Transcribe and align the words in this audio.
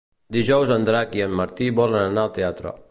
Dijous 0.37 0.71
en 0.75 0.87
Drac 0.87 1.13
i 1.19 1.23
en 1.27 1.37
Martí 1.43 1.71
volen 1.83 2.03
anar 2.09 2.27
al 2.29 2.37
teatre. 2.43 2.77